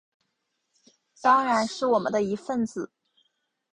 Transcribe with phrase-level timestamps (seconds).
[1.21, 2.89] 当然是我们的一分子